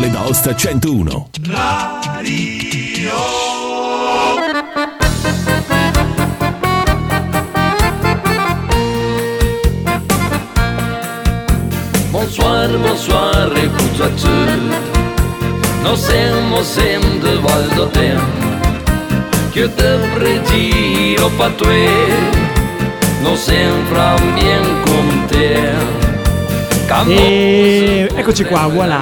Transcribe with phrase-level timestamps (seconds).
[0.00, 1.04] Valle d'Aosta 101.
[1.52, 3.10] Radio.
[12.10, 14.50] Bonsoir, bonsoir, écoute-toi tout.
[15.84, 18.20] Nos siamo sempre Val d'Otem.
[19.52, 19.98] Que te
[20.50, 21.68] dire pas toi.
[23.22, 26.00] Nos sempre bien comme te.
[27.08, 29.00] E eccoci qua, voilà.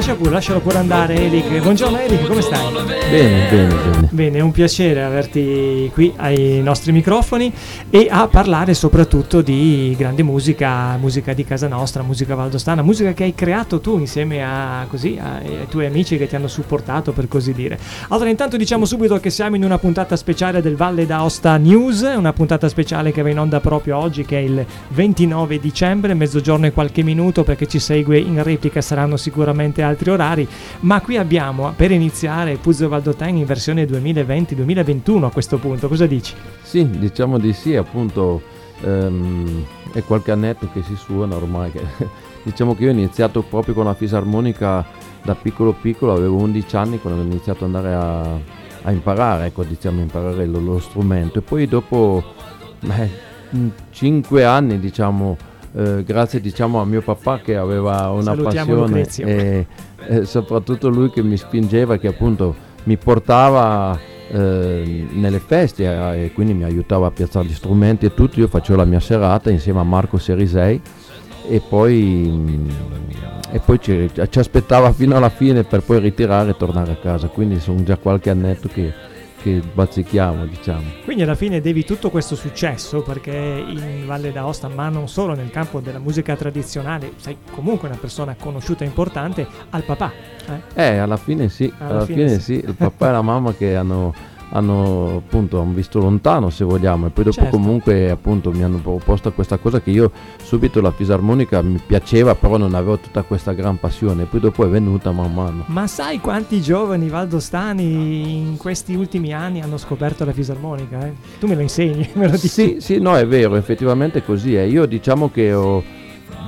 [0.00, 1.60] Lascia pure, lascialo pure andare Eric.
[1.60, 2.72] Buongiorno Eric, come stai?
[3.10, 4.08] Bene, bene, bene.
[4.10, 7.52] Bene, è un piacere averti qui ai nostri microfoni
[7.90, 13.24] e a parlare soprattutto di grande musica, musica di casa nostra, musica valdostana, musica che
[13.24, 17.52] hai creato tu insieme a, così, ai tuoi amici che ti hanno supportato per così
[17.52, 17.78] dire.
[18.08, 22.32] Allora intanto diciamo subito che siamo in una puntata speciale del Valle d'Aosta News, una
[22.32, 26.72] puntata speciale che va in onda proprio oggi che è il 29 dicembre, mezzogiorno e
[26.72, 30.46] qualche minuto perché ci segue in replica saranno sicuramente altri orari,
[30.80, 36.34] ma qui abbiamo per iniziare Puzzo Valdotain in versione 2020-2021 a questo punto, cosa dici?
[36.62, 38.42] Sì, diciamo di sì, appunto
[38.82, 41.70] ehm, è qualche annetto che si suona ormai.
[41.70, 41.80] Che,
[42.42, 44.84] diciamo che io ho iniziato proprio con la fisarmonica
[45.22, 48.20] da piccolo piccolo, avevo 11 anni quando ho iniziato ad andare a,
[48.82, 52.24] a imparare, ecco, diciamo, imparare lo, lo, strumento e poi dopo
[52.80, 53.10] beh,
[53.90, 55.36] 5 anni, diciamo,
[55.72, 59.66] eh, grazie diciamo a mio papà che aveva una Salutiamo passione e,
[60.06, 62.54] e, soprattutto lui che mi spingeva che appunto
[62.84, 63.98] mi portava
[64.32, 68.40] eh, nelle feste eh, e quindi mi aiutava a piazzare gli strumenti e tutto.
[68.40, 70.80] Io facevo la mia serata insieme a Marco Serisei
[71.48, 72.68] e poi,
[73.50, 77.28] e poi ci, ci aspettava fino alla fine per poi ritirare e tornare a casa.
[77.28, 78.92] Quindi sono già qualche annetto che
[79.42, 80.82] che bazzichiamo, diciamo.
[81.04, 85.50] Quindi alla fine devi tutto questo successo perché in Valle d'Aosta, ma non solo nel
[85.50, 90.12] campo della musica tradizionale, sei comunque una persona conosciuta e importante al papà.
[90.74, 92.54] Eh, eh alla fine sì, alla, alla fine, fine sì.
[92.54, 92.64] sì.
[92.64, 94.14] il papà e la mamma che hanno
[94.50, 97.56] hanno appunto hanno visto lontano se vogliamo e poi dopo certo.
[97.56, 100.10] comunque appunto mi hanno proposto questa cosa che io
[100.42, 104.68] subito la fisarmonica mi piaceva però non avevo tutta questa gran passione poi dopo è
[104.68, 110.32] venuta man mano ma sai quanti giovani valdostani in questi ultimi anni hanno scoperto la
[110.32, 111.12] fisarmonica eh?
[111.38, 114.62] tu me lo insegni me lo dici sì sì no è vero effettivamente così è
[114.62, 115.98] io diciamo che ho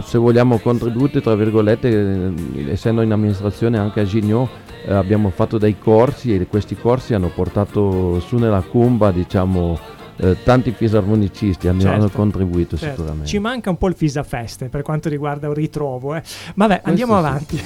[0.02, 4.48] se vogliamo contributi tra virgolette eh, essendo in amministrazione anche a Gignot
[4.84, 9.78] eh, abbiamo fatto dei corsi e questi corsi hanno portato su nella cumba diciamo
[10.16, 12.96] eh, tanti fisarmonicisti hanno, certo, hanno contribuito certo.
[12.96, 13.28] sicuramente.
[13.28, 16.14] Ci manca un po' il Fisa Fest per quanto riguarda un ritrovo.
[16.14, 16.22] Eh.
[16.54, 17.18] Vabbè, Questo andiamo sì.
[17.18, 17.62] avanti.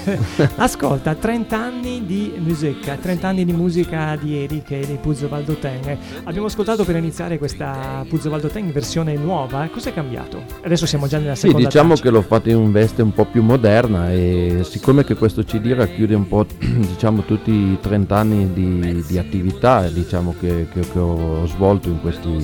[0.57, 5.99] Ascolta, 30 anni di musica, 30 anni di musica di Eric e di Puzzo Valdoten.
[6.25, 9.69] Abbiamo ascoltato per iniziare questa Puzzo Valdoten in versione nuova.
[9.71, 10.43] Cos'è cambiato?
[10.63, 12.03] Adesso siamo già nella seconda Sì, diciamo traccia.
[12.03, 15.73] che l'ho fatto in un veste un po' più moderna e siccome che questo CD
[15.73, 20.99] racchiude un po' diciamo tutti i 30 anni di, di attività diciamo, che, che, che
[20.99, 22.36] ho svolto in questi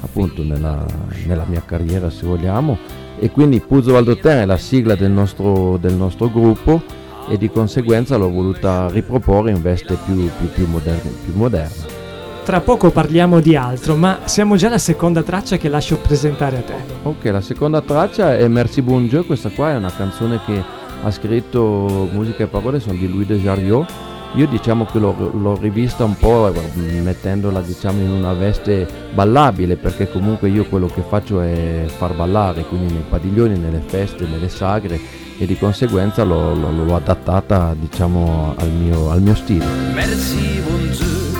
[0.00, 0.84] appunto nella,
[1.26, 2.76] nella, mia carriera se vogliamo
[3.18, 6.82] e quindi Puzzo Valdotè è la sigla del nostro, del nostro, gruppo
[7.28, 12.00] e di conseguenza l'ho voluta riproporre in veste più, più, più, moderna, più moderna.
[12.44, 16.62] Tra poco parliamo di altro, ma siamo già alla seconda traccia che lascio presentare a
[16.62, 16.74] te.
[17.04, 20.60] Ok, la seconda traccia è Merci Bon Dieu, questa qua è una canzone che
[21.04, 25.56] ha scritto musica e parole, sono di Louis de Jariot io diciamo che l'ho, l'ho,
[25.56, 31.42] rivista un po' mettendola diciamo in una veste ballabile perché comunque io quello che faccio
[31.42, 34.98] è far ballare, quindi nei padiglioni, nelle feste, nelle sagre
[35.38, 39.66] e di conseguenza l'ho, l'ho, l'ho adattata diciamo al mio, al mio stile.
[39.94, 41.32] Merci bon Dieu,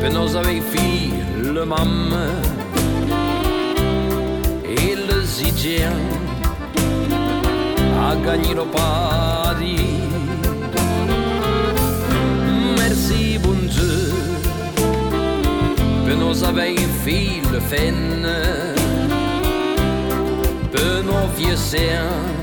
[0.00, 2.16] per nous avec fille le mamme
[4.64, 5.96] et le zidien
[7.98, 9.87] a gagné le paradis
[16.18, 18.26] nos abeilles fil fin
[20.72, 22.38] Pe nos vieux séens.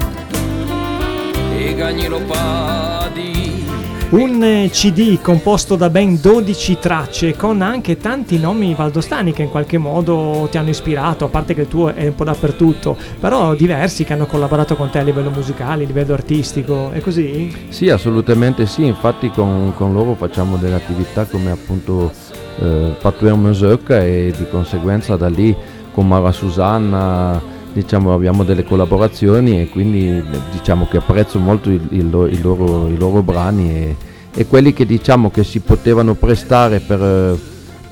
[1.57, 3.63] E lo padi
[4.09, 9.77] Un CD composto da ben 12 tracce con anche tanti nomi valdostani che in qualche
[9.77, 14.03] modo ti hanno ispirato, a parte che il tuo è un po' dappertutto, però diversi
[14.03, 17.67] che hanno collaborato con te a livello musicale, a livello artistico, è così?
[17.69, 22.11] Sì, assolutamente sì, infatti con, con loro facciamo delle attività come appunto
[22.59, 25.55] eh, Patouer Music e di conseguenza da lì
[25.91, 32.27] con Mara Susanna diciamo, abbiamo delle collaborazioni e quindi diciamo che apprezzo molto il, il,
[32.31, 33.95] il loro, i loro brani e,
[34.33, 37.37] e, quelli che diciamo che si potevano prestare per,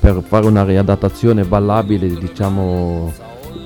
[0.00, 3.12] per fare una riadattazione ballabile diciamo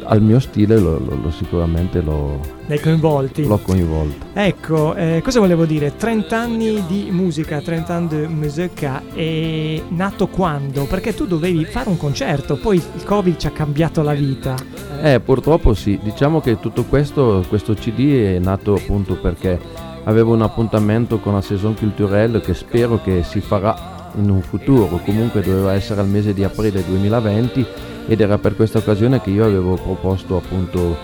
[0.08, 3.46] al mio stile lo, lo, lo sicuramente lo, L'hai coinvolti.
[3.46, 4.26] l'ho coinvolto.
[4.32, 5.96] Ecco, eh, cosa volevo dire?
[5.96, 10.84] 30 anni di musica, 30 anni di musica, è nato quando?
[10.84, 14.54] Perché tu dovevi fare un concerto, poi il Covid ci ha cambiato la vita.
[15.02, 19.58] Eh, purtroppo sì, diciamo che tutto questo, questo CD è nato appunto perché
[20.04, 25.00] avevo un appuntamento con la Saison Culturelle che spero che si farà in un futuro,
[25.04, 27.66] comunque doveva essere al mese di aprile 2020
[28.08, 30.96] ed era per questa occasione che io avevo proposto appunto,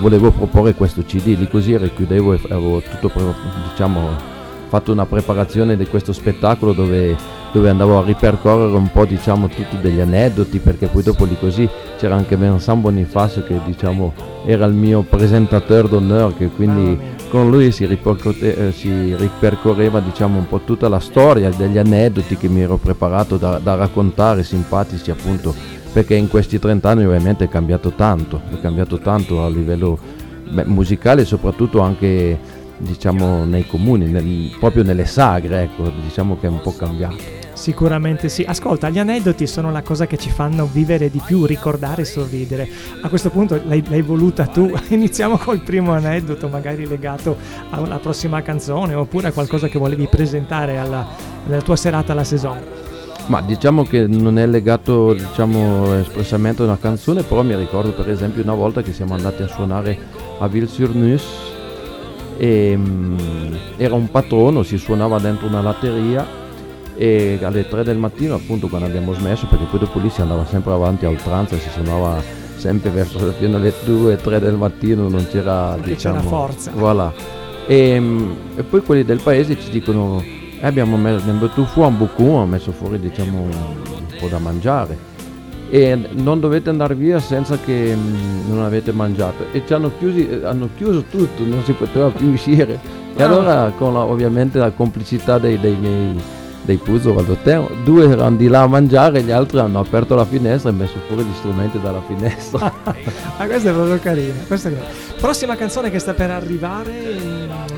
[0.00, 3.10] volevo proporre questo CD, lì così richiudevo e avevo tutto
[3.70, 4.30] diciamo
[4.70, 7.16] fatto una preparazione di questo spettacolo dove,
[7.52, 11.68] dove andavo a ripercorrere un po' diciamo tutti degli aneddoti perché poi dopo lì così
[11.98, 14.12] c'era anche Vincent Bonifacio che diciamo
[14.46, 17.14] era il mio presentatore d'honneur che quindi mia.
[17.28, 22.48] con lui si, eh, si ripercorreva diciamo un po' tutta la storia degli aneddoti che
[22.48, 25.52] mi ero preparato da, da raccontare, simpatici appunto,
[25.92, 29.98] perché in questi 30 anni ovviamente è cambiato tanto, è cambiato tanto a livello
[30.50, 32.38] beh, musicale soprattutto anche
[32.78, 37.38] diciamo nei comuni, nel- proprio nelle sagre, ecco, diciamo che è un po' cambiato.
[37.52, 38.42] Sicuramente sì.
[38.42, 42.66] Ascolta, gli aneddoti sono la cosa che ci fanno vivere di più, ricordare e sorridere.
[43.02, 44.72] A questo punto l'hai, l'hai voluta tu.
[44.88, 47.36] Iniziamo col primo aneddoto, magari legato
[47.68, 51.06] alla prossima canzone oppure a qualcosa che volevi presentare alla,
[51.46, 52.79] nella tua serata alla saison.
[53.30, 58.10] Ma diciamo che non è legato diciamo, espressamente a una canzone, però mi ricordo per
[58.10, 59.96] esempio una volta che siamo andati a suonare
[60.40, 61.24] a Ville-sur-Nus
[62.36, 63.18] e mm,
[63.76, 66.26] era un patrono, si suonava dentro una latteria
[66.96, 70.44] e alle 3 del mattino appunto quando abbiamo smesso, perché poi dopo lì si andava
[70.44, 72.20] sempre avanti a oltranza, si suonava
[72.56, 76.72] sempre verso fino alle 2 3 del mattino, non c'era Perché c'era diciamo, forza.
[76.74, 77.12] Voilà.
[77.64, 80.20] E, mm, e poi quelli del paese ci dicono
[80.60, 84.38] eh, abbiamo messo abbiamo tu fu un bucun, ha messo fuori diciamo un po' da
[84.38, 85.08] mangiare
[85.70, 90.28] e non dovete andare via senza che mm, non avete mangiato e ci hanno, chiusi,
[90.28, 92.78] eh, hanno chiuso tutto, non si poteva più uscire
[93.16, 93.26] e Ah.
[93.26, 96.20] allora con la- ovviamente la complicità dei, dei miei
[96.62, 100.68] dei Puzzo Valdoteo, due erano di là a mangiare, gli altri hanno aperto la finestra
[100.70, 102.70] e messo fuori gli strumenti dalla finestra.
[103.38, 104.34] Ah, questa è proprio carina.
[104.46, 104.90] questa è carina.
[105.18, 106.92] Prossima canzone che sta per arrivare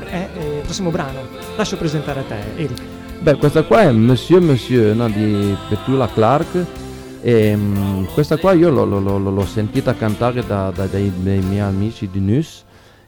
[0.09, 0.32] è eh, il
[0.63, 1.19] prossimo brano.
[1.55, 2.81] Lascio presentare a te, Eric.
[3.19, 6.65] Beh, questa qua è Monsieur Monsieur no, di Petula Clark.
[7.21, 11.39] E, mm, questa qua io l'ho, l'ho- l'ho- l'ho sentita cantare da, da- dai, dai
[11.39, 12.65] miei amici di Nus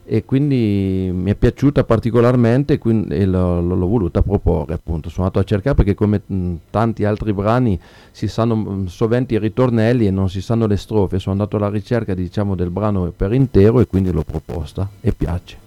[0.07, 5.09] e quindi mi è piaciuta particolarmente quindi, e l'ho, l'ho- voluta proporre appunto.
[5.09, 7.77] Sono andato a cercare perché come mm, tanti altri brani
[8.11, 11.19] si sanno mm, sovente i ritornelli e non si sanno le strofe.
[11.19, 15.57] Sono andato alla ricerca diciamo del brano per intero e quindi l'ho proposta e piace.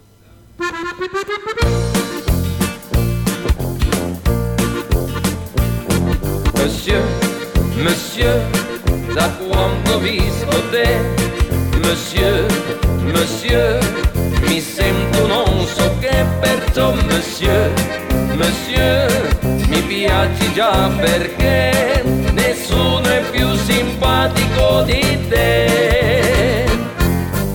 [7.82, 8.40] Monsieur,
[9.14, 10.86] da ho visto te,
[11.82, 12.46] monsieur,
[13.04, 13.78] monsieur,
[14.48, 17.70] mi sento non so che perciò, monsieur,
[18.36, 19.08] monsieur,
[19.69, 22.02] mi piaci già perché
[22.32, 26.64] nessuno è più simpatico di te.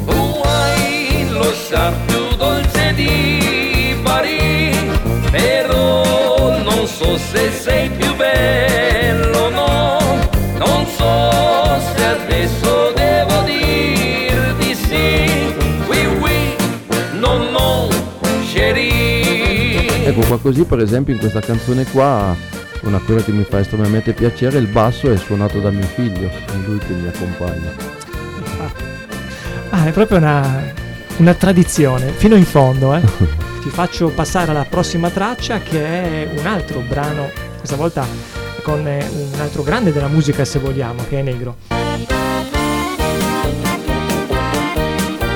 [0.05, 4.91] Tu hai lo char più dolce di Parigi,
[5.31, 8.02] però non so se sei più
[20.05, 22.35] Ecco qua così per esempio in questa canzone qua
[22.81, 26.55] una cosa che mi fa estremamente piacere, il basso è suonato da mio figlio, è
[26.65, 27.71] lui che mi accompagna.
[29.69, 30.73] Ah, è proprio una,
[31.17, 33.01] una tradizione, fino in fondo, eh.
[33.63, 38.05] Ti faccio passare alla prossima traccia che è un altro brano, questa volta
[38.61, 41.55] con eh, un altro grande della musica se vogliamo, che è Negro.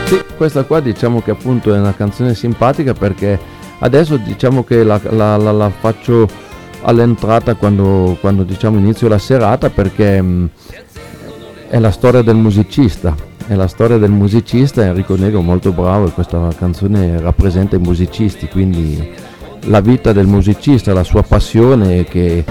[0.05, 3.39] Sì, questa qua diciamo che appunto è una canzone simpatica perché
[3.79, 6.27] adesso diciamo che la, la- la- la faccio
[6.81, 10.49] all'entrata quando, quando diciamo inizio la serata perché mh,
[11.69, 13.15] è la storia del musicista,
[13.47, 18.47] è la storia del musicista Enrico Negro molto bravo e questa canzone rappresenta i musicisti,
[18.47, 19.09] quindi
[19.65, 22.45] la vita del musicista, la sua passione che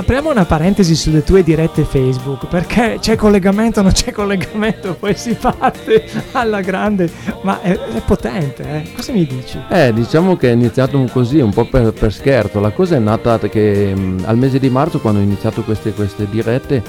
[0.00, 5.34] apriamo una parentesi sulle tue dirette Facebook, perché c'è collegamento, non c'è collegamento, poi si
[5.34, 7.10] parte alla grande,
[7.42, 8.92] ma è, è potente, eh?
[8.94, 9.60] cosa mi dici?
[9.68, 13.38] Eh, diciamo che è iniziato così, un po' per, per scherzo, la cosa è nata
[13.38, 16.82] che mh, al mese di marzo quando ho iniziato queste, queste dirette,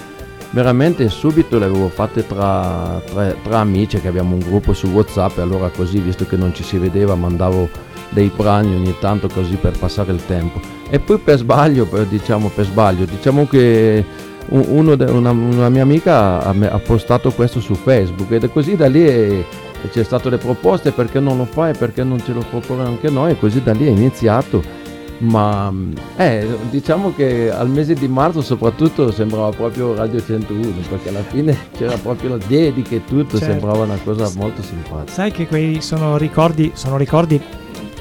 [0.51, 5.37] veramente subito le avevo fatte tra, tra, tra amici, che abbiamo un gruppo su Whatsapp,
[5.37, 7.67] e allora così, visto che non ci si vedeva, mandavo
[8.09, 10.79] dei brani ogni tanto così per passare il tempo.
[10.93, 14.03] E poi per sbaglio, per, diciamo per sbaglio, diciamo che
[14.49, 18.75] uno de, una, una, mia amica ha, ha, postato questo su Facebook ed è così
[18.75, 19.45] da lì è,
[19.89, 23.31] c'è state le proposte perché non lo fai, perché non ce lo propone anche noi
[23.31, 24.61] e così da lì è iniziato.
[25.19, 25.71] Ma
[26.17, 31.55] eh, diciamo che al mese di marzo soprattutto sembrava proprio Radio 101 perché alla fine
[31.77, 33.53] c'era proprio la dedica e tutto, certo.
[33.53, 35.09] sembrava una cosa molto simpatica.
[35.09, 37.41] Sai che quei sono ricordi, sono ricordi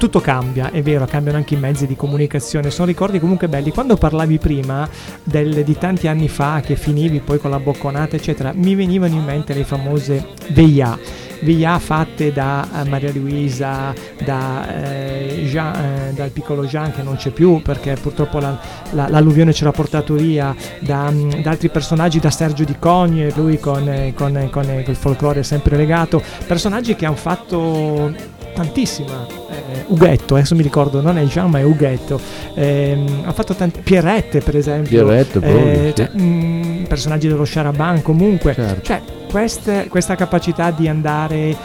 [0.01, 3.69] tutto cambia, è vero, cambiano anche i mezzi di comunicazione, sono ricordi comunque belli.
[3.69, 4.89] Quando parlavi prima
[5.21, 9.23] del, di tanti anni fa che finivi poi con la bocconata, eccetera, mi venivano in
[9.23, 10.97] mente le famose VIA.
[11.41, 13.93] VIA fatte da uh, Maria Luisa,
[14.23, 18.57] da, eh, Jean, eh, dal piccolo Jean che non c'è più perché purtroppo la,
[18.91, 23.31] la, l'alluvione ce l'ha portato via, da, um, da, altri personaggi, da Sergio Di Cogne,
[23.35, 28.13] lui con, eh, con, con, con il folklore sempre legato, personaggi che hanno fatto
[28.53, 29.25] tantissima.
[29.49, 32.19] Eh, Ughetto, adesso mi ricordo, non è Jean ma è Ughetto.
[32.53, 35.03] Eh, ha fatto tanti Pierrette per esempio.
[35.03, 38.53] Pierrette, eh, cioè, mh, mm, personaggi dello Sharaban comunque.
[38.53, 38.81] Certo.
[38.81, 41.55] Cioè, queste, questa capacità di andare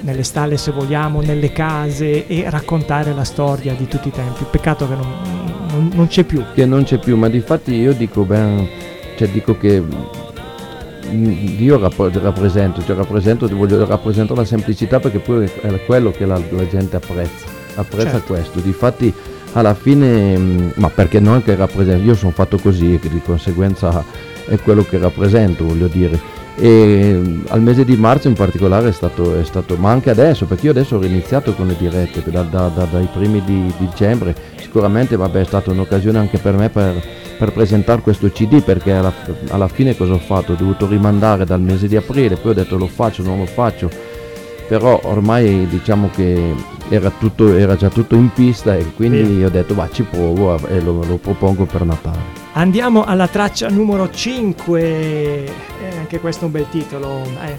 [0.00, 4.44] nelle stalle se vogliamo, nelle case e raccontare la storia di tutti i tempi.
[4.48, 5.12] Peccato che non,
[5.70, 6.42] non, non c'è più.
[6.54, 8.66] Che non c'è più, ma di fatti io dico ben,
[9.16, 9.82] cioè dico che
[11.10, 16.68] io rappresento, cioè rappresento, voglio rappresentare la semplicità perché poi è quello che la, la
[16.68, 18.32] gente apprezza, apprezza certo.
[18.32, 18.60] questo.
[18.60, 19.12] Difatti
[19.52, 24.04] alla fine, mm, ma perché non che rappresento, io sono fatto così e di conseguenza
[24.46, 26.44] è quello che rappresento, voglio dire.
[26.58, 30.46] E mm, al mese di marzo in particolare è stato, è stato, ma anche adesso,
[30.46, 33.86] perché io adesso ho iniziato con le dirette da, da, da, dai primi di, di
[33.86, 38.92] dicembre, sicuramente vabbè, è stata un'occasione anche per me per per presentare questo CD perché
[38.92, 39.12] alla,
[39.48, 40.52] alla, fine cosa ho fatto?
[40.52, 43.90] Ho dovuto rimandare dal mese di aprile, poi ho detto lo faccio, non lo faccio,
[44.66, 46.54] però ormai diciamo che
[46.88, 49.42] era, tutto, era già tutto in pista e quindi sì.
[49.42, 52.45] ho detto va ci provo e lo, lo, propongo per Natale.
[52.58, 55.52] Andiamo alla traccia numero 5, eh,
[55.98, 57.22] anche questo è un bel titolo.
[57.44, 57.58] Eh.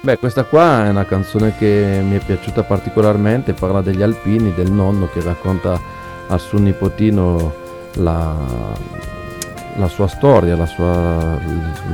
[0.00, 4.72] Beh, questa qua è una canzone che mi è piaciuta particolarmente, parla degli alpini, del
[4.72, 5.80] nonno che racconta
[6.26, 7.54] al suo nipotino
[7.92, 8.34] la,
[9.76, 11.38] la sua storia, la sua,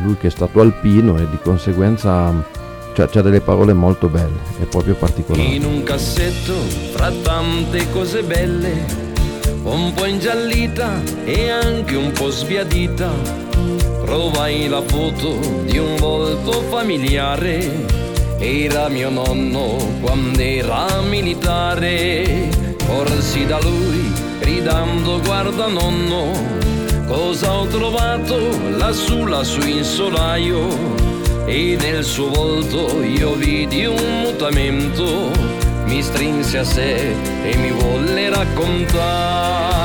[0.02, 2.32] lui che è stato alpino e di conseguenza
[2.94, 5.46] cioè, c'ha delle parole molto belle, è proprio particolare.
[5.46, 6.54] In un cassetto,
[6.94, 9.11] fra tante cose belle,
[9.64, 13.10] un po' ingiallita e anche un po' sbiadita,
[14.04, 18.10] trovai la foto di un volto familiare.
[18.38, 22.48] Era mio nonno quando era militare,
[22.86, 26.32] corsi da lui gridando guarda nonno,
[27.06, 28.36] cosa ho trovato
[28.76, 30.66] lassù lassù in solaio?
[31.46, 35.30] E nel suo volto io vidi un mutamento,
[35.92, 39.82] mi strinse a sé e mi volle raccontare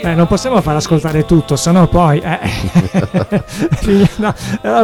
[0.00, 2.38] Eh, non possiamo far ascoltare tutto, sennò poi, eh,
[4.16, 4.34] no,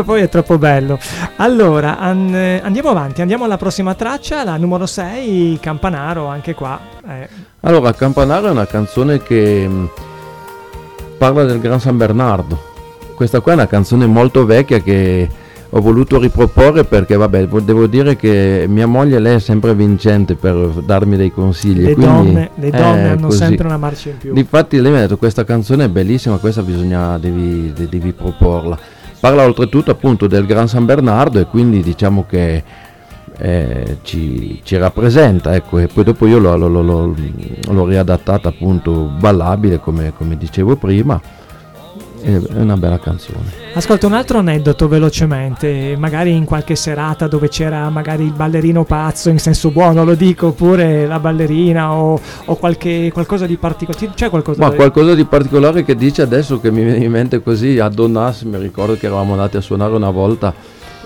[0.04, 0.98] poi è troppo bello.
[1.36, 6.78] Allora, an- andiamo avanti, andiamo alla prossima traccia, la numero 6, Campanaro, anche qua.
[7.08, 7.28] Eh.
[7.60, 9.84] Allora, Campanaro è una canzone che mm,
[11.16, 12.73] parla del Gran San Bernardo.
[13.14, 15.28] Questa qua è una canzone molto vecchia che
[15.76, 20.54] ho voluto riproporre perché vabbè devo dire che mia moglie lei è sempre vincente per
[20.84, 23.38] darmi dei consigli le quindi, donne, le donne hanno così.
[23.38, 24.36] sempre una marcia in più.
[24.36, 28.78] Infatti lei mi ha detto questa canzone è bellissima questa bisogna devi, devi proporla.
[29.18, 32.62] Parla oltretutto appunto del Gran San Bernardo e quindi diciamo che
[33.36, 37.14] eh, ci, ci, rappresenta ecco e poi dopo io l'ho, l'ho, l'ho,
[37.68, 41.20] l'ho riadattata appunto ballabile come, come dicevo prima
[42.24, 43.62] è una bella canzone.
[43.74, 49.28] Ascolta un altro aneddoto velocemente, magari in qualche serata dove c'era magari il ballerino pazzo
[49.28, 54.12] in senso buono, lo dico, oppure la ballerina o, o qualche, qualcosa di particolare.
[54.14, 54.76] C'è qualcosa, Ma da...
[54.76, 58.58] qualcosa di particolare che dice adesso che mi viene in mente così a Donnas, mi
[58.58, 60.54] ricordo che eravamo andati a suonare una volta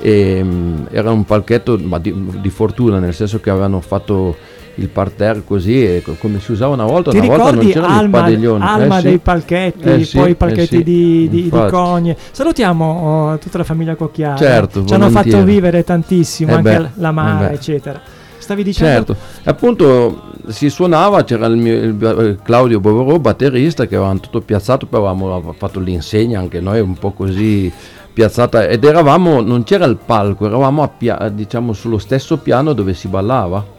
[0.01, 4.37] e um, era un palchetto di, di fortuna, nel senso che avevano fatto
[4.79, 7.99] il parterre così, co- come si usava una volta, Ti una volta non c'erano i
[7.99, 8.65] Alma, padiglioni.
[8.65, 9.07] Alma Eh sì.
[9.07, 11.51] dei palchetti, Eh poi i eh palchetti sì, di, di- di.
[11.51, 12.17] Cogne.
[12.31, 14.37] Salutiamo oh, tutta la famiglia Cocchiara.
[14.37, 18.01] Certo, Ci hanno fatto vivere tantissimo, Eh anche beh, la- Mara, eh eccetera.
[18.39, 19.15] Stavi dicendo?
[19.15, 19.17] Certo,
[19.51, 24.87] appunto si suonava, c'era il mio il- eh, Claudio Bovero, batterista, che avevamo tutto piazzato,
[24.87, 27.71] poi avevamo fatto l'insegna anche noi un po' così
[28.13, 33.09] piazzata ed eravamo, non c'era il palco, eravamo pia- diciamo sullo stesso piano dove si
[33.09, 33.77] ballava.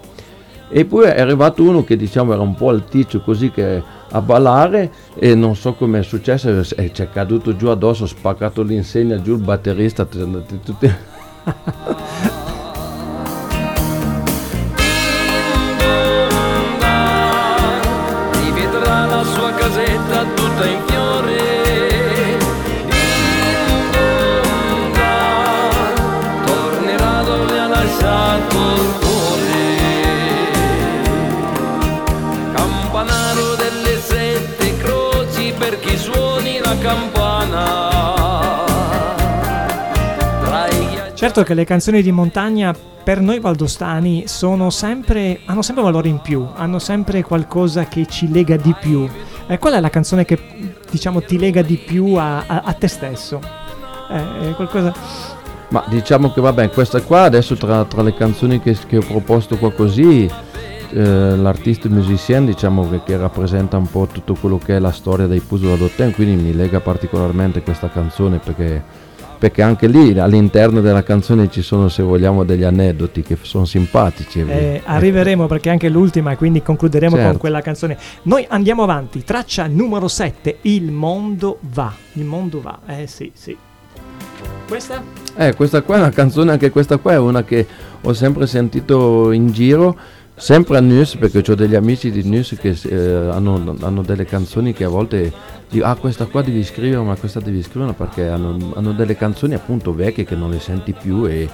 [0.72, 4.92] E poi è arrivato uno che diciamo era un po' alticcio così che a ballare
[5.16, 9.42] e non so come è successo, ci è caduto giù addosso, spaccato l'insegna giù il
[9.42, 10.94] batterista, tutti-
[36.82, 37.88] campana.
[41.14, 46.20] Certo che le canzoni di montagna per noi valdostani sono sempre, hanno sempre valore in
[46.20, 49.06] più, hanno sempre qualcosa che ci lega di più.
[49.46, 50.40] E qual è la canzone che
[50.90, 53.42] diciamo ti lega di più a, a- a te stesso?
[54.10, 54.94] Eh, è qualcosa...
[55.70, 59.58] Ma diciamo che vabbè, questa qua adesso tra, tra le canzoni che, che ho proposto
[59.58, 60.30] qua così,
[60.92, 65.28] eh, l'artista musicien diciamo che, che rappresenta un po' tutto quello che è la storia
[65.28, 68.82] dei Puzzle d'Otten, quindi mi lega particolarmente questa canzone perché,
[69.38, 74.44] perché anche lì all'interno della canzone ci sono se vogliamo degli aneddoti che sono simpatici.
[74.48, 77.40] Eh, arriveremo perché anche l'ultima quindi concluderemo con Certo.
[77.40, 77.98] quella canzone.
[78.24, 81.94] Noi andiamo avanti, traccia numero 7, Il mondo va.
[82.14, 83.56] Il mondo va, eh sì, sì.
[84.68, 85.02] Questa?
[85.36, 87.66] Eh, questa qua è una canzone, anche questa qua è una che
[88.02, 89.98] ho sempre sentito in giro,
[90.40, 94.74] sempre a Nus, perché ho degli amici di Nus che eh, hanno, hanno delle canzoni
[94.74, 95.32] che a volte
[95.70, 99.54] dico, ah questa qua devi scrivere, ma questa devi scrivere perché hanno, hanno delle canzoni
[99.54, 101.48] appunto vecchie che non le senti più e,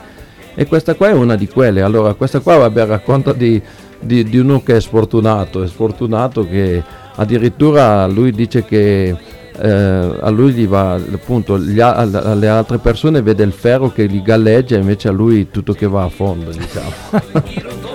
[0.53, 1.81] e questa qua è una di quelle.
[1.81, 3.61] Allora, questa qua vabbè, racconta di,
[3.99, 6.81] di- di uno che è sfortunato, è sfortunato che
[7.15, 9.15] addirittura lui dice che
[9.57, 14.05] eh, a lui gli va appunto gli a- alle altre persone vede il ferro che
[14.05, 17.93] gli galleggia invece a lui tutto che va a fondo diciamo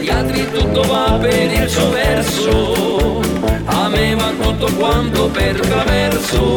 [0.00, 3.20] agli altri tutto va per il suo verso,
[3.66, 6.56] a me va tutto quanto per traverso,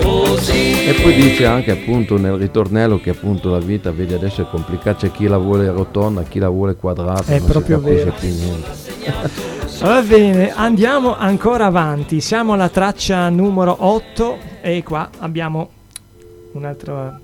[0.00, 0.86] così.
[0.86, 5.08] e poi dice anche appunto nel ritornello che appunto la vita vedi adesso è complicata
[5.08, 8.16] c'è chi la vuole rotonda chi la vuole quadrata È non si proprio capisce vero.
[8.18, 12.20] più niente Va bene, andiamo ancora avanti.
[12.20, 15.70] Siamo alla traccia numero 8 e qua abbiamo
[16.52, 17.18] un'altra...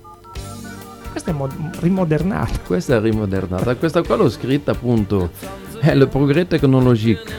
[1.17, 2.59] Questa è mod- rimodernata.
[2.63, 5.31] questa è rimodernata questa qua l'ho scritta appunto
[5.79, 7.33] è le progrès technologique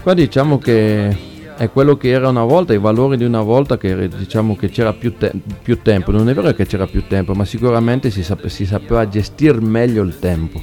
[0.00, 1.08] qua diciamo che
[1.56, 4.92] è quello che era una volta i valori di una volta che diciamo che c'era
[4.92, 8.46] più, te- più tempo non è vero che c'era più tempo ma sicuramente si, sap-
[8.46, 10.62] si sapeva gestire meglio il tempo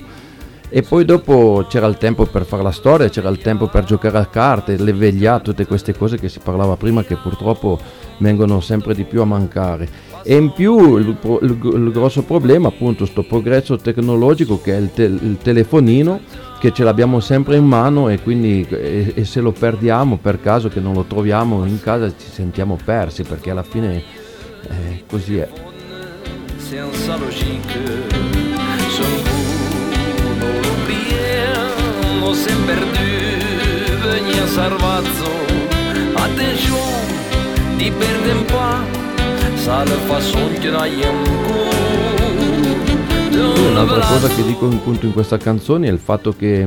[0.70, 4.18] e poi dopo c'era il tempo per fare la storia, c'era il tempo per giocare
[4.18, 7.80] a carte, le vegliate, tutte queste cose che si parlava prima che purtroppo
[8.18, 9.88] vengono sempre di più a mancare.
[10.30, 14.92] E in più il, il il grosso problema appunto sto progresso tecnologico che è il,
[14.94, 16.20] tel- il telefonino
[16.60, 20.68] che ce l'abbiamo sempre in mano e quindi e, e se lo perdiamo per caso
[20.68, 24.04] che non lo troviamo in casa ci sentiamo persi perché alla fine
[24.68, 25.50] eh, così è.
[34.48, 35.30] sarvazzo
[36.16, 37.06] Attention
[37.78, 38.97] Di perdem pas
[39.68, 41.14] Le façon que n'aiem
[43.70, 46.66] Un'altra cosa che dico appunto in questa canzone è il fatto che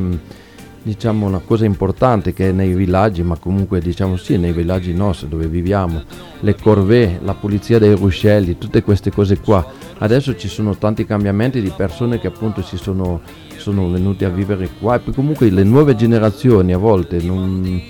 [0.83, 5.29] diciamo una cosa importante che è nei villaggi, ma comunque diciamo sì, nei villaggi nostri
[5.29, 6.03] dove viviamo,
[6.41, 9.67] le corvée, la pulizia dei ruscelli, tutte queste cose qua.
[9.97, 13.23] Adesso ci sono tanti cambiamenti di persone che appunto si sono,
[13.57, 17.81] sono venute a vivere qua e poi comunque le nuove generazioni a volte non,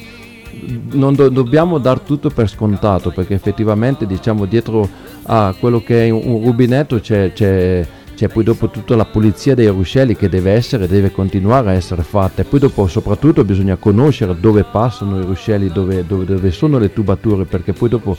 [0.93, 4.89] non do- dobbiamo dar tutto per scontato perché effettivamente diciamo dietro
[5.25, 9.55] a quello che è un, un rubinetto c'è, c'è- c'è poi dopo tutta la pulizia
[9.55, 12.43] dei ruscelli che deve essere deve continuare a essere fatta.
[12.43, 16.93] E poi dopo soprattutto bisogna conoscere dove passano i ruscelli dove, dove- dove sono le
[16.93, 18.17] tubature perché poi dopo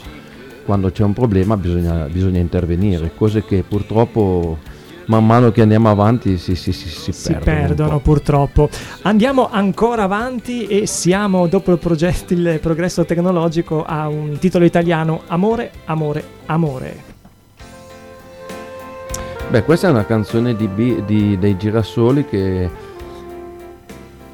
[0.64, 3.12] quando c'è un problema bisogna, bisogna intervenire.
[3.16, 4.58] Cose che purtroppo
[5.06, 7.98] man mano che andiamo avanti si, si, si, si Si perdono, perdono po'.
[8.00, 8.68] purtroppo.
[9.02, 15.22] Andiamo ancora avanti e siamo, dopo il, progetto, il progresso tecnologico, a un titolo italiano
[15.26, 17.10] Amore, amore, amore.
[19.48, 20.68] Beh, questa è una canzone di,
[21.04, 22.70] di- dei Girasoli che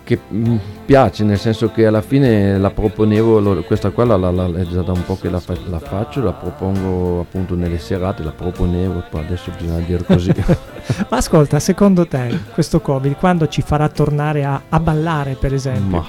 [0.08, 4.62] che mi piace, nel senso che alla fine la proponevo, questa qua la, la- è
[4.62, 9.04] già da un po' che la, la faccio, la propongo appunto nelle serate, la proponevo,
[9.10, 10.32] poi adesso bisogna dire così.
[11.10, 15.98] Ma ascolta, secondo te questo Covid quando ci farà tornare a, a ballare, per esempio?
[15.98, 16.06] ma,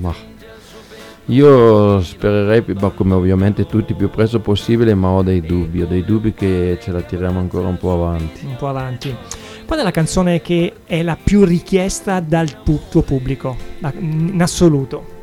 [0.00, 0.14] ma.
[1.26, 6.32] Io spererei, come ovviamente tutti, più presto possibile, ma ho dei dubbi, ho dei dubbi
[6.32, 8.46] che ce la tiriamo ancora un po' avanti.
[8.46, 9.14] Un po' avanti.
[9.66, 13.56] Qual è la canzone che è la più richiesta dal pu- tuo pubblico,
[13.98, 15.20] in assoluto?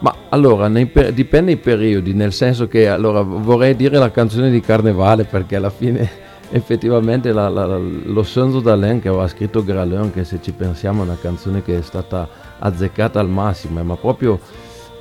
[0.00, 4.60] Ma allora, per- dipende i periodi, nel senso che allora, vorrei dire la canzone di
[4.60, 6.08] Carnevale perché alla fine
[6.50, 11.02] effettivamente la- la- la- lo Sonzo d'Alain che aveva scritto Graleon, che se ci pensiamo
[11.02, 12.28] è una canzone che è stata
[12.58, 14.38] azzeccata al massimo, eh, ma proprio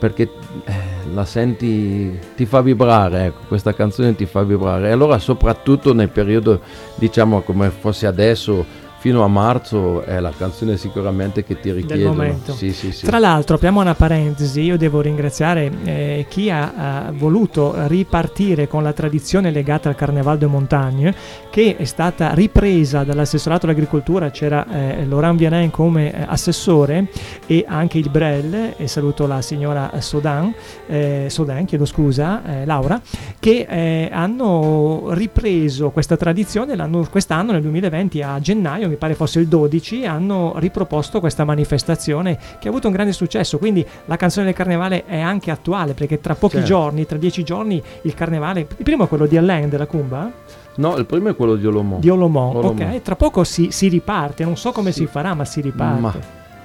[0.05, 0.29] perché
[0.65, 0.73] eh,
[1.15, 4.89] la senti, ti fa vibrare, ecco, questa canzone ti fa vibrare.
[4.89, 6.61] E allora soprattutto nel periodo,
[6.93, 8.63] diciamo come fosse adesso,
[9.05, 12.39] fino a marzo, è la canzone sicuramente che ti richiede.
[12.55, 13.05] Sì, sì, sì.
[13.05, 16.73] Tra l'altro, apriamo una parentesi, io devo ringraziare eh, chi ha,
[17.05, 21.15] ha voluto ripartire con la tradizione legata al Carnaval de Montagne,
[21.51, 27.05] che è stata ripresa dall'assessorato all'agricoltura, c'era eh, Laurent Vianin come eh, assessore
[27.45, 30.51] e anche il Brel, e saluto la signora Sodan,
[30.87, 32.99] eh, Sodan chiedo scusa, eh, Laura,
[33.39, 36.75] che eh, hanno ripreso questa tradizione
[37.07, 42.67] quest'anno, nel 2020, a gennaio, mi pare fosse il 12, hanno riproposto questa manifestazione che
[42.67, 43.57] ha avuto un grande successo.
[43.57, 46.67] Quindi la canzone del carnevale è anche attuale perché tra pochi Certo.
[46.67, 48.61] giorni, tra dieci giorni, il carnevale.
[48.61, 50.31] Il primo è quello di Alain della Cumba,
[50.77, 51.99] No, il primo è quello di Olomò.
[51.99, 52.55] di Olomont.
[52.55, 52.81] Olomont.
[52.81, 54.43] Ok, tra poco si, si riparte.
[54.43, 54.99] Non so come Sì.
[55.01, 55.99] si farà, ma si riparte.
[56.01, 56.13] Ma,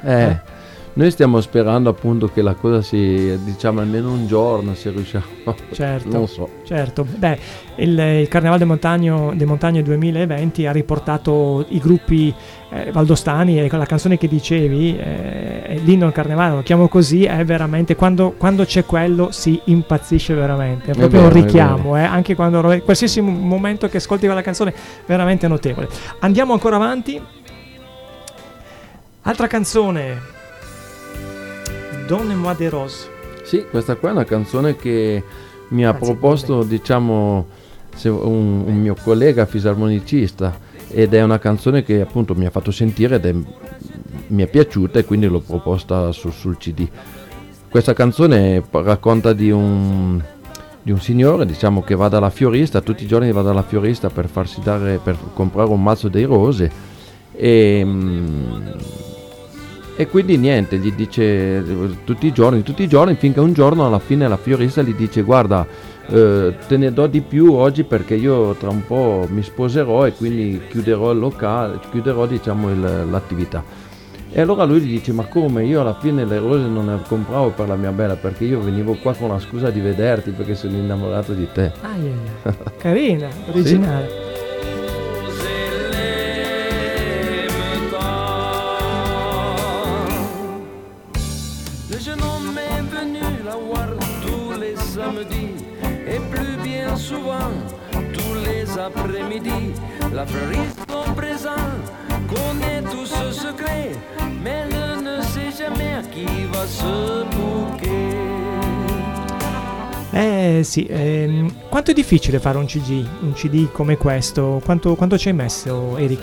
[0.02, 0.40] eh,
[0.92, 5.24] noi stiamo sperando appunto che la cosa si, diciamo almeno un giorno se riusciamo.
[5.72, 6.08] Certo.
[6.08, 6.48] Non so.
[6.64, 7.38] Certo, beh,
[7.76, 12.34] il, il Carnaval de, Montagno, de Montagne 2020 ha riportato i gruppi
[12.70, 17.24] eh, valdostani e con la canzone che dicevi, eh, l'inno al carnevale, lo chiamo così,
[17.24, 21.44] è veramente quando, quando c'è quello si impazzisce veramente, è È proprio vero, un è
[21.44, 24.74] richiamo, eh, anche quando qualsiasi mo- momento che ascolti quella canzone,
[25.06, 25.88] veramente notevole.
[26.20, 27.20] Andiamo ancora avanti.
[29.22, 30.18] Altra canzone,
[32.10, 33.08] Donne-moi des roses.
[33.44, 35.22] Sì, questa qua è una canzone che
[35.68, 37.46] mi ha Anzi, proposto, diciamo,
[37.94, 42.72] se- un, un mio collega fisarmonicista ed è una canzone che appunto mi ha fatto
[42.72, 43.34] sentire ed è-
[44.26, 46.88] mi è piaciuta e quindi l'ho proposta su- sul CD.
[47.68, 50.20] Questa canzone racconta di un,
[50.82, 54.26] di un signore, diciamo, che va dalla fiorista, tutti i giorni va dalla fiorista per
[54.26, 56.72] farsi dare, per comprare un mazzo di rose
[57.32, 58.56] e, mm,
[60.00, 61.62] e quindi niente, gli dice
[62.04, 65.20] tutti i giorni, tutti i giorni, finché un giorno alla fine la fiorista gli dice
[65.20, 65.66] guarda
[66.08, 70.14] eh, te ne do di più oggi perché io tra un po' mi sposerò e
[70.14, 73.62] quindi chiuderò il locale, chiuderò diciamo il- l'attività.
[74.32, 77.50] E allora lui gli dice ma come io alla fine le rose non le compravo
[77.50, 80.76] per la mia bella perché io venivo qua con la scusa di vederti perché sono
[80.76, 81.72] innamorato di te.
[81.82, 82.54] Ah, yeah, yeah.
[82.78, 84.06] Carina, originale.
[84.06, 84.19] Le
[110.60, 114.60] Eh sì, ehm, quanto è difficile fare un CD, un CD come questo?
[114.62, 116.20] Quanto, quanto ci hai messo, Eric?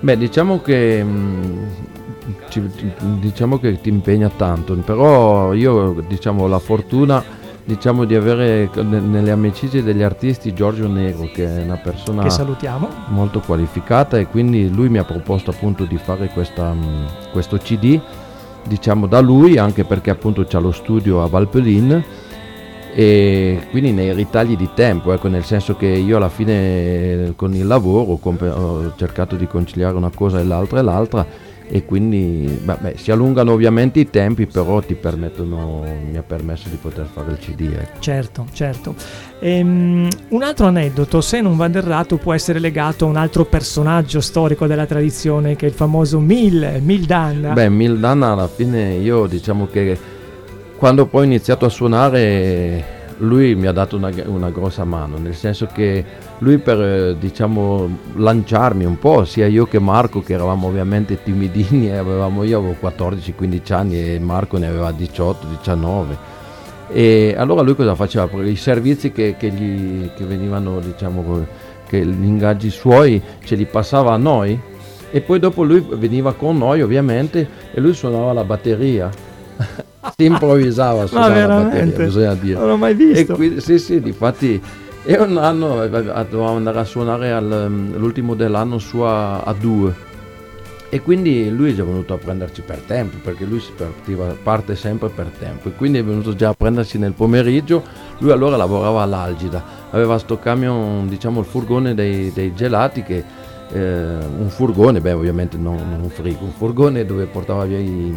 [0.00, 1.62] Beh, diciamo che, mm,
[2.48, 2.62] ci-
[3.20, 7.22] diciamo che ti impegna tanto, però io diciamo, ho la fortuna
[7.66, 12.30] diciamo, di avere ne- nelle amicizie degli artisti Giorgio Negro, che è una persona Che
[12.30, 12.88] salutiamo.
[13.08, 18.00] molto qualificata e quindi lui mi ha proposto appunto di fare questa, mm, questo CD,
[18.66, 22.02] diciamo da lui, anche perché appunto c'ha lo studio a Valpellin
[22.98, 27.54] e quindi nei ritagli di tempo, ecco, nel senso che io alla fine eh, con
[27.54, 31.26] il lavoro ho comp- ho cercato di conciliare una cosa e l'altra e l'altra
[31.68, 36.76] e quindi vabbè, si allungano ovviamente i tempi, però ti permettono, mi ha permesso di
[36.76, 37.70] poter fare il CD.
[37.70, 38.00] Ecco.
[38.00, 38.94] Certo, certo.
[39.40, 44.22] Ehm, un altro aneddoto, se non vado errato, può essere legato a un altro personaggio
[44.22, 47.50] storico della tradizione che è il famoso Mil, Mildan.
[47.52, 50.14] Beh, Mildan alla fine io diciamo che
[50.76, 55.34] quando poi ho iniziato a suonare lui mi ha dato una, una grossa mano, nel
[55.34, 56.04] senso che
[56.38, 62.42] lui per diciamo lanciarmi un po', sia io che Marco che eravamo ovviamente timidini, avevamo,
[62.42, 66.04] io avevo 14-15 anni e Marco ne aveva 18-19
[66.88, 68.28] e allora lui cosa faceva?
[68.42, 71.44] I servizi che, che gli che venivano diciamo
[71.88, 74.56] che gli ingaggi suoi ce li passava a noi
[75.10, 79.10] E poi dopo lui veniva con noi ovviamente e lui suonava la batteria.
[80.16, 82.58] si improvvisava a suonare la batteria, bisogna dire.
[82.58, 83.32] Non l'ho mai visto.
[83.32, 84.60] E qui, sì, sì, difatti
[85.08, 89.94] e un anno eh, dovevamo andare a suonare all'ultimo dell'anno sua a due.
[90.88, 94.74] E quindi lui è già venuto a prenderci per tempo perché lui si partiva, parte
[94.74, 95.68] sempre per tempo.
[95.68, 97.84] E quindi è venuto già a prenderci nel pomeriggio.
[98.18, 99.62] Lui allora lavorava all'Algida.
[99.90, 103.22] Aveva sto camion diciamo il furgone dei, dei gelati che
[103.72, 108.14] eh, un furgone beh ovviamente non, non, un frigo un furgone dove portava via i,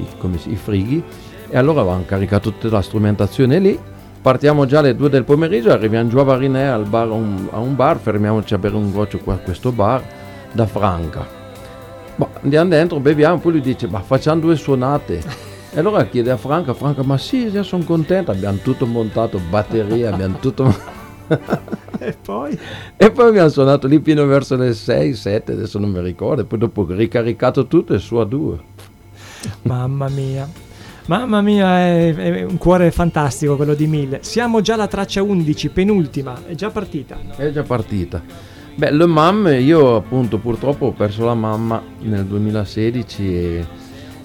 [0.00, 1.02] i, si, i frighi
[1.48, 3.78] e allora avevamo caricato tutta la strumentazione lì
[4.20, 7.74] partiamo già alle 2 del pomeriggio arriviamo giù a Varinè al bar, un, a un
[7.76, 10.02] bar fermiamoci a bere un goccio qua a questo bar
[10.52, 11.38] da Franca
[12.20, 15.22] Boh, andiamo dentro, beviamo, poi lui dice, ma facciamo due suonate.
[15.72, 20.12] E allora chiede a Franca, Franca, ma sì, io sono contento, abbiamo tutto montato, batteria,
[20.12, 20.70] abbiamo tutto...
[21.98, 22.58] e poi?
[22.94, 26.44] E poi abbiamo suonato lì fino verso le 6, 7, adesso non mi ricordo, e
[26.44, 28.58] poi dopo ricaricato tutto e su a due.
[29.62, 30.48] Mamma mia.
[31.06, 34.18] Mamma mia, è, è, un cuore fantastico quello di Mille.
[34.22, 37.18] Siamo già alla traccia 11, penultima, è già partita.
[37.36, 38.22] È già partita.
[38.74, 43.66] Beh, Le Mam, io appunto purtroppo ho perso la mamma nel 2016 e,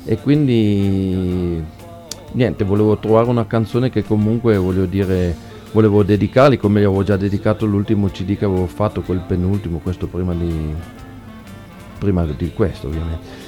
[0.05, 1.63] e quindi
[2.31, 7.17] niente, volevo trovare una canzone che comunque voglio dire volevo dedicarli come gli avevo già
[7.17, 10.73] dedicato l'ultimo CD che avevo fatto, quel penultimo, questo prima di,
[11.99, 13.44] prima di questo ovviamente.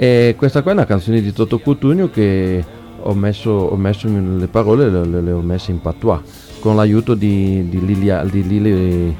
[0.00, 2.64] E questa qua è una canzone di Toto Cutugno che
[3.00, 6.20] ho messo, ho messo le parole, le, le, ho messe in patois
[6.60, 9.16] con l'aiuto di, di, Lilia, di Lili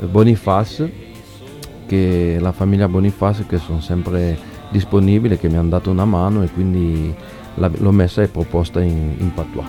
[0.00, 0.92] Boniface,
[1.86, 4.38] che la famiglia Boniface che sono sempre
[4.68, 7.14] disponibili, che mi hanno dato una mano e quindi
[7.54, 9.66] l'ho messa e proposta in, in patois.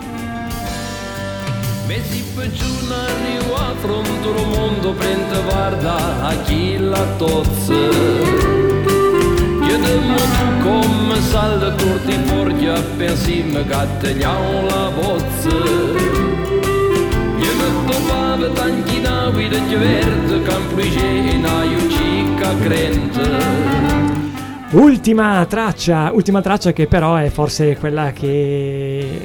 [1.86, 5.30] Mesi per giorno arrivo a fronte al mondo prende
[9.70, 14.62] guarda a chi la tozza Chiedemo tu come salda tutti fuori a pensare che tagliamo
[14.66, 15.48] la bozza
[17.86, 23.78] trovava tanti navi da verde campigena io cicca crente
[24.72, 29.20] Ultima traccia, ultima traccia che però è forse quella che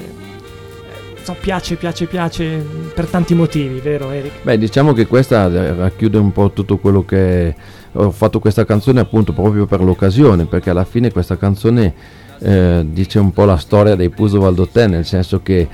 [1.22, 4.42] so, piace, piace, piace per tanti motivi, vero Eric?
[4.42, 7.54] Beh, diciamo che questa racchiude un po' tutto quello che
[7.96, 11.94] ho fatto questa canzone appunto proprio per l'occasione, perché alla fine questa canzone
[12.40, 15.68] eh, dice un po' la storia dei Puso Valdotè, nel senso che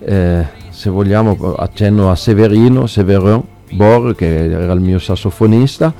[0.00, 5.92] eh, se vogliamo accenno a Severino, Severin Bor che era il mio sassofonista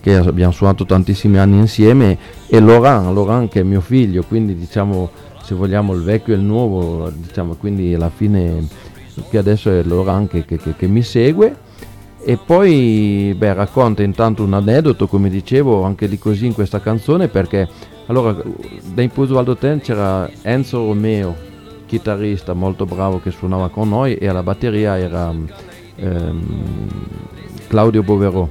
[0.00, 5.10] che abbiamo suonato tantissimi anni insieme e Laurent, Laurent che è mio figlio, quindi diciamo
[5.42, 8.66] se vogliamo il vecchio e il nuovo, diciamo quindi alla fine
[9.30, 11.56] che adesso è Laurent che, che, che, che mi segue
[12.24, 17.28] e poi beh, racconta intanto un aneddoto come dicevo anche di così in questa canzone
[17.28, 17.68] perché
[18.06, 18.36] allora
[18.82, 21.52] da Impulso Valdo Ten c'era Enzo Romeo
[21.86, 25.32] chitarrista molto bravo che suonava con noi e alla batteria era
[25.96, 26.88] ehm,
[27.68, 28.50] Claudio Bovero.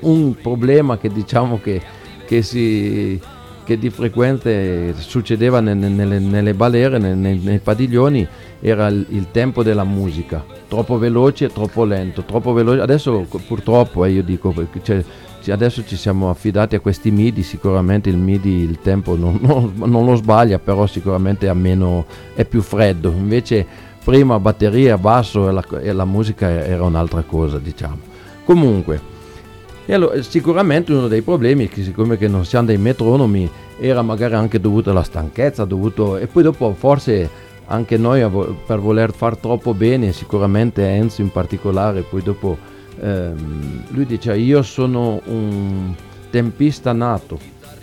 [0.00, 1.80] Un problema che diciamo che,
[2.26, 3.20] che, si,
[3.64, 8.26] che di frequente succedeva nelle, nelle, nelle balere, nei, nei, padiglioni,
[8.60, 12.80] era il, il, tempo della musica, troppo veloce e troppo lento, troppo veloce.
[12.80, 15.04] Adesso purtroppo eh, io dico, cioè,
[15.48, 20.04] adesso ci siamo affidati a questi MIDI, sicuramente il MIDI il tempo non, non, non
[20.04, 23.66] lo sbaglia, però sicuramente meno, è più freddo, invece
[24.02, 27.98] prima batteria, basso e la, e la musica era un'altra cosa diciamo.
[28.44, 29.09] Comunque,
[29.92, 34.60] allora, sicuramente uno dei problemi, che siccome che non siamo dei metronomi, era magari anche
[34.60, 37.28] dovuto alla stanchezza, dovuto, e poi dopo forse
[37.66, 38.28] anche noi
[38.66, 42.58] per voler far troppo bene, sicuramente Enzo in particolare, poi dopo
[43.00, 45.94] ehm, lui dice io sono un
[46.30, 47.38] tempista nato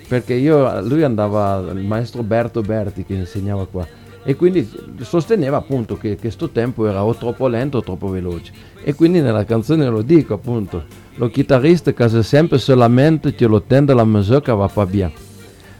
[0.07, 3.85] perché io, lui andava il maestro Berto Berti che insegnava qua
[4.23, 4.69] e quindi
[5.01, 8.51] sosteneva appunto che questo tempo era o troppo lento o troppo veloce.
[8.83, 10.83] E quindi nella canzone lo dico appunto
[11.17, 15.11] lo chitarrista che sempre solamente che lo tende la musica va pas bien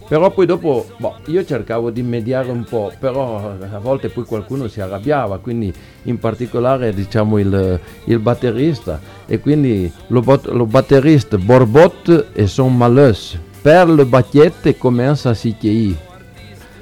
[0.08, 4.69] però poi dopo boh, io cercavo di mediare un po', però a volte poi qualcuno
[4.69, 5.73] si arrabbiava, quindi
[6.04, 9.02] in particolare diciamo il, il batterista.
[9.26, 13.17] E quindi lo, lo batterista Borbot e son malheur
[13.62, 16.06] per le bacchette comincia a si chiedere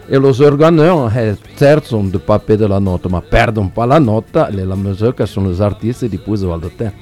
[0.07, 4.49] e lo organeurs eh, certo de pape della nota ma perdono un po' la nota
[4.49, 6.93] e la musica sono gli artisti di Puso Valdotè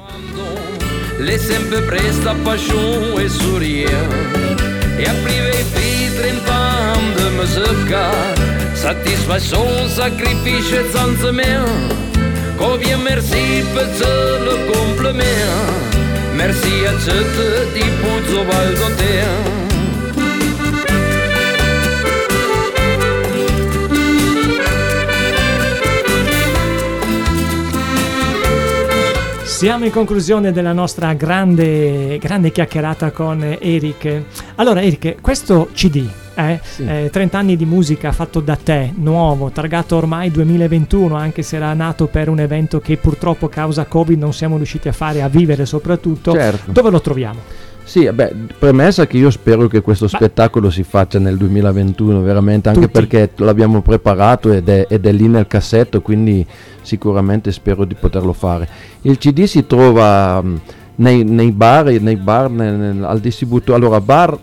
[1.17, 4.07] le sempre presta passione e sourire
[4.97, 12.01] e apriva i trent'anni de musica satisfazione, sacrificio senza me.
[12.57, 13.87] Covie merci per
[14.45, 15.93] le compliment
[16.35, 19.62] Merci a tutti di Puzzo Valdotea.
[29.63, 34.23] Siamo in conclusione della nostra grande, grande chiacchierata con Eric.
[34.55, 36.83] Allora, Eric, questo CD, eh, Sì.
[36.85, 41.73] eh, 30 anni di musica fatto da te, nuovo, targato ormai 2021, anche se era
[41.73, 45.65] nato per un evento che purtroppo causa Covid non siamo riusciti a fare, a vivere
[45.65, 46.33] soprattutto.
[46.33, 46.69] Certo.
[46.69, 47.39] Dove lo troviamo?
[47.85, 52.89] Sì, beh, premessa che io spero che questo spettacolo si faccia nel 2021, veramente, anche
[52.89, 52.91] Tutti.
[52.91, 56.45] perché l'abbiamo preparato ed è, ed è lì nel cassetto, quindi
[56.81, 58.67] sicuramente spero di poterlo fare.
[59.01, 60.59] Il CD si trova mh,
[60.95, 64.37] nei, nei bar, nei bar nel- nel- al distributore, allora bar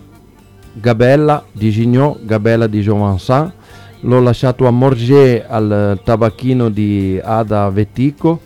[0.75, 3.53] Gabella di Gignot, Gabella di Jovansan,
[4.01, 8.41] l'ho lasciato a Morgier al tabacchino di Ada Vetico,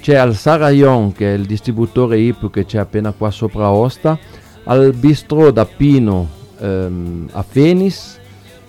[0.00, 4.18] c'è al Sarayon che è il distributore IP che c'è appena qua sopra Osta,
[4.68, 6.28] al Bistro da Pino
[6.60, 8.16] ehm, a Fenis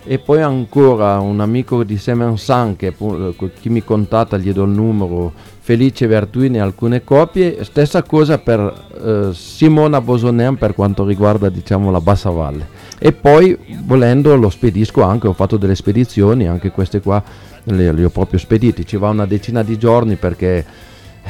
[0.06, 4.72] e poi ancora un amico di Semensan che eh, chi mi contatta gli do il
[4.72, 7.64] numero Felice Vertuini alcune copie.
[7.64, 12.68] Stessa cosa per eh, Simona Bosonen per quanto riguarda diciamo la Bassa Valle.
[12.98, 17.22] E poi volendo lo spedisco anche ho fatto delle spedizioni anche queste qua
[17.66, 18.86] le, le ho proprio spedite.
[18.86, 20.66] Ci va una decina di giorni perché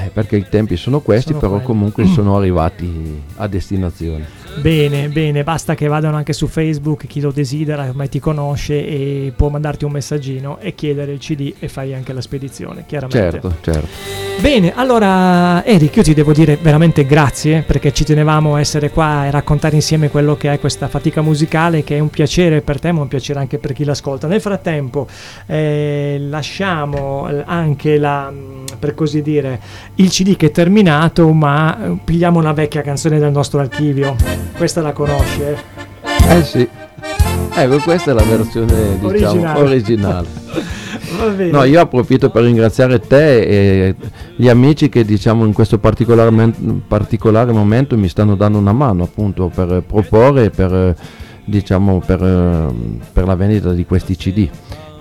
[0.06, 1.66] eh, perché i tempi sono questi Sono però quelli.
[1.66, 7.32] comunque sono arrivati a destinazione Bene, bene, basta che vadano anche su Facebook, chi lo
[7.32, 11.94] desidera, ormai ti conosce e può mandarti un messaggino e chiedere il CD e fai
[11.94, 13.40] anche la spedizione, chiaramente.
[13.40, 13.88] certo certo
[14.42, 19.26] Bene, allora Eric, io ti devo dire veramente grazie perché ci tenevamo a essere qua
[19.28, 22.92] e raccontare insieme quello che è questa fatica musicale che è un piacere per te
[22.92, 24.28] ma un piacere anche per chi l'ascolta.
[24.28, 25.08] Nel frattempo
[25.46, 29.60] eh, lasciamo eh, anche la, mh, per così dire,
[29.96, 34.16] il CD che è terminato ma eh, pigliamo una vecchia canzone del nostro archivio.
[34.56, 35.58] Questa la conosci, eh?
[36.30, 36.70] eh sì
[37.62, 39.60] ecco questa è la versione diciamo Originale.
[39.60, 40.28] originale.
[41.52, 43.96] No, io approfitto per ringraziare te e
[44.36, 46.54] gli amici che diciamo in questo particolare,
[46.88, 50.96] particolare momento mi stanno dando una mano appunto per proporre e per,
[51.44, 52.74] diciamo, per,
[53.12, 54.48] per la vendita di questi CD.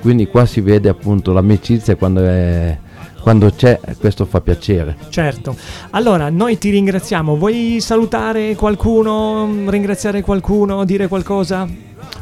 [0.00, 2.78] Quindi qua si vede appunto l'amicizia quando, è-
[3.28, 4.96] quando c'è, questo fa piacere.
[5.10, 5.54] Certo.
[5.90, 7.36] Allora, noi ti ringraziamo.
[7.36, 11.68] Vuoi salutare qualcuno, ringraziare qualcuno, dire qualcosa?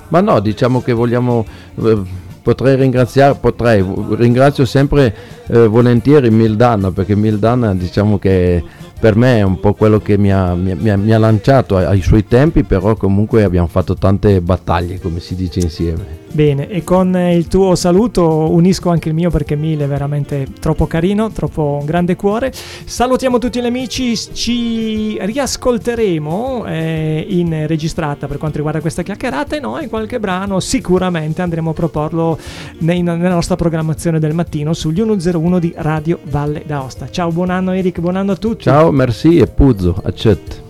[0.09, 1.47] Ma no, diciamo che vogliamo,
[1.81, 2.03] eh,
[2.43, 5.15] potrei ringraziare, potrei, ringrazio sempre
[5.47, 8.65] eh, volentieri Mildana perché Mildana diciamo che
[8.99, 11.85] per me è un po' quello che mi ha, mi mi mi ha lanciato ai,
[11.85, 16.26] ai suoi tempi, però comunque abbiamo fatto tante battaglie come si dice insieme.
[16.33, 20.47] Bene, e con eh, il tuo saluto unisco anche il mio perché Mil è veramente
[20.61, 22.53] troppo carino, troppo un grande cuore.
[22.53, 29.61] Salutiamo tutti gli amici, ci riascolteremo eh, in registrata per quanto riguarda questa chiacchierata e
[29.61, 32.39] noi qualche brano sicuramente andremo a proporlo
[32.81, 37.09] nei- nella nostra programmazione del mattino sugli 101 di Radio Valle d'Aosta.
[37.11, 38.65] Ciao, buon anno Eric, buon anno a tutti.
[38.65, 40.66] Ciao, merci e Puzzo, accetto.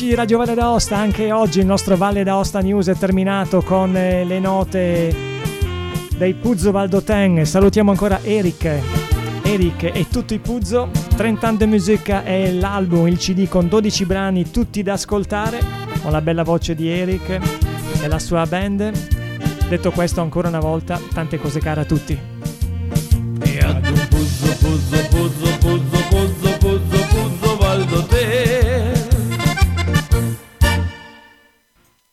[0.00, 3.94] Amici di Radio Valle d'Aosta, anche oggi il nostro Valle d'Aosta News è terminato con
[3.94, 5.14] eh, le note
[6.16, 7.44] dei Puzzo Valdoten.
[7.44, 8.80] Salutiamo ancora Eric.
[9.42, 10.88] Eric e tutti i Puzzo.
[11.14, 15.60] 30 anni di musica è l'album, il CD con 12 brani tutti da ascoltare,
[16.00, 17.38] con la bella voce di Eric
[18.00, 18.90] e la sua band.
[19.68, 22.39] Detto questo ancora una volta, tante cose care a tutti.